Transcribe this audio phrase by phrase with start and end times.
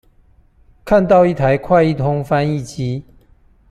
[0.83, 3.03] 看到一台快譯通翻譯機